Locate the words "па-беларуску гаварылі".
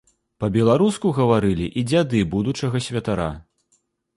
0.43-1.67